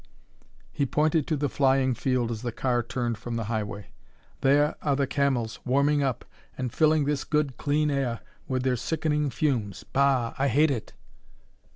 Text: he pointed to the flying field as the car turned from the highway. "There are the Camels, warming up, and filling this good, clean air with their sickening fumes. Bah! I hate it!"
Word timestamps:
he 0.71 0.83
pointed 0.83 1.27
to 1.27 1.37
the 1.37 1.47
flying 1.47 1.93
field 1.93 2.31
as 2.31 2.41
the 2.41 2.51
car 2.51 2.81
turned 2.81 3.19
from 3.19 3.35
the 3.35 3.43
highway. 3.43 3.91
"There 4.39 4.73
are 4.81 4.95
the 4.95 5.05
Camels, 5.05 5.59
warming 5.63 6.01
up, 6.01 6.25
and 6.57 6.73
filling 6.73 7.05
this 7.05 7.23
good, 7.23 7.55
clean 7.57 7.91
air 7.91 8.21
with 8.47 8.63
their 8.63 8.77
sickening 8.77 9.29
fumes. 9.29 9.83
Bah! 9.93 10.33
I 10.39 10.47
hate 10.47 10.71
it!" 10.71 10.93